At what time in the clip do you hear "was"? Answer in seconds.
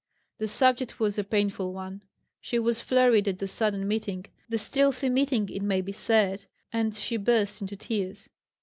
0.99-1.19, 2.57-2.81